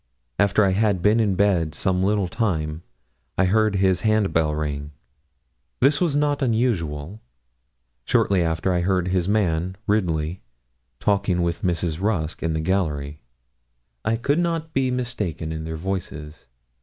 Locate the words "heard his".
3.45-4.01, 8.81-9.29